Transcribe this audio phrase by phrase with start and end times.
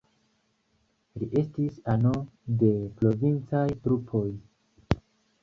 [1.23, 2.13] Li estis ano
[2.65, 2.71] de
[3.03, 4.27] provincaj trupoj.